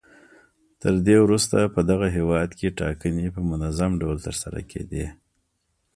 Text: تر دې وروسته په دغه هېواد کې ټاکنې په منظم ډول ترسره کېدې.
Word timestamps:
تر 0.81 0.93
دې 1.05 1.15
وروسته 1.25 1.57
په 1.73 1.81
دغه 1.89 2.07
هېواد 2.17 2.49
کې 2.59 2.75
ټاکنې 2.79 3.27
په 3.35 3.41
منظم 3.49 3.91
ډول 4.01 4.17
ترسره 4.27 4.59
کېدې. 4.71 5.05